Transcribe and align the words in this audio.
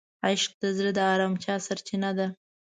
عشق 0.27 0.51
د 0.61 0.63
زړه 0.77 0.91
د 0.97 0.99
آرامتیا 1.13 1.55
سرچینه 1.67 2.11
ده. 2.17 2.27